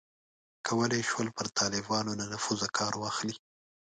کولای 0.67 0.99
یې 1.03 1.07
شول 1.09 1.27
پر 1.37 1.47
طالبانو 1.59 2.11
له 2.19 2.25
نفوذه 2.33 2.67
کار 2.77 2.93
واخلي. 2.97 3.35